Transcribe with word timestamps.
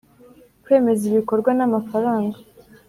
Kwemeza 0.63 1.03
ibikorwa 1.09 1.51
n’amafaranga 1.57 2.37